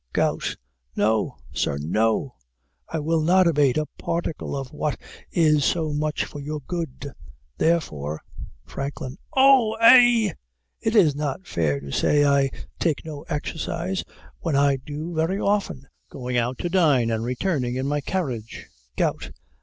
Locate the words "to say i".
11.79-12.49